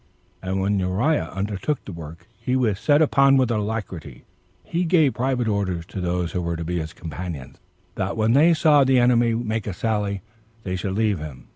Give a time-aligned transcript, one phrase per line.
[0.41, 4.23] And when Uriah undertook the work he was set upon with alacrity,
[4.63, 7.59] he gave private orders to those who were to be his companions,
[7.93, 10.23] that when they saw the enemy make a sally,
[10.63, 11.49] they should leave him.